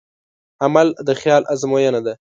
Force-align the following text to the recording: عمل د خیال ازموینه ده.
عمل 0.63 0.87
د 1.07 1.09
خیال 1.21 1.43
ازموینه 1.53 1.99
ده. 2.05 2.13